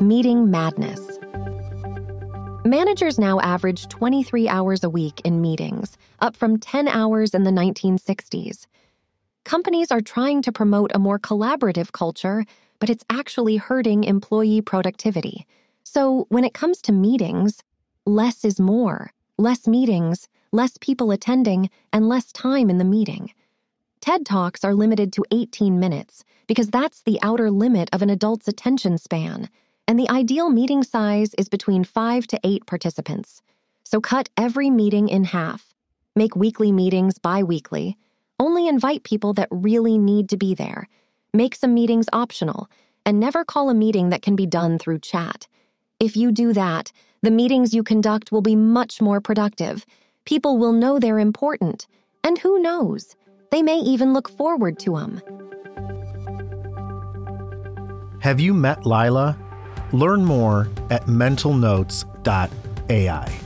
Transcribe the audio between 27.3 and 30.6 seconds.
limit of an adult's attention span, and the ideal